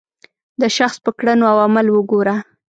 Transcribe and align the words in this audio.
د 0.61 0.63
شخص 0.77 0.97
په 1.05 1.11
کړنو 1.17 1.45
او 1.51 1.57
عمل 1.65 1.87
وګوره. 1.91 2.35